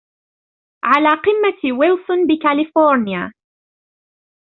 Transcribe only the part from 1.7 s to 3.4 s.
ويلسون بكاليفورنيا